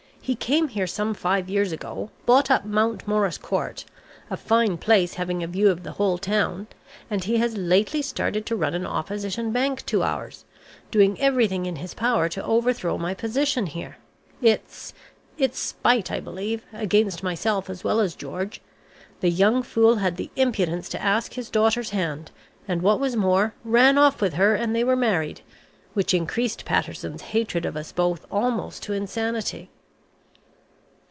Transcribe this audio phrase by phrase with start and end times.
[0.23, 3.83] "He came here some five years ago, bought up Mount Morris Court
[4.29, 6.67] a fine place having a view of the whole town
[7.09, 10.45] and he has lately started to run an opposition bank to ours,
[10.91, 13.97] doing everything in his power to overthrow my position here.
[14.43, 14.93] It's
[15.39, 18.61] it's spite I believe, against myself as well as George.
[19.21, 22.29] The young fool had the impudence to ask his daughter's hand,
[22.67, 25.41] and what was more, ran off with her and they were married,
[25.95, 29.71] which increased Patterson's hatred of us both almost to insanity."